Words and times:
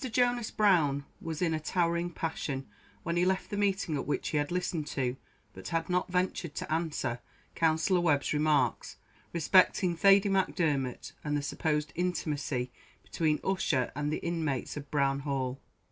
Jonas 0.11 0.49
Brown 0.49 1.05
was 1.21 1.43
in 1.43 1.53
a 1.53 1.59
towering 1.59 2.09
passion, 2.09 2.67
when 3.03 3.17
he 3.17 3.23
left 3.23 3.51
the 3.51 3.55
meeting 3.55 3.95
at 3.95 4.07
which 4.07 4.29
he 4.29 4.37
had 4.37 4.49
listened 4.51 4.87
to, 4.87 5.15
but 5.53 5.67
had 5.67 5.89
not 5.91 6.09
ventured 6.11 6.55
to 6.55 6.73
answer, 6.73 7.19
Counsellor 7.53 7.99
Webb's 8.01 8.33
remarks 8.33 8.95
respecting 9.31 9.95
Thady 9.95 10.27
Macdermot 10.27 11.11
and 11.23 11.37
the 11.37 11.43
supposed 11.43 11.91
intimacy 11.93 12.71
between 13.03 13.39
Ussher 13.43 13.91
and 13.95 14.11
the 14.11 14.25
inmates 14.25 14.75
of 14.75 14.89
Brown 14.89 15.19
Hall. 15.19 15.61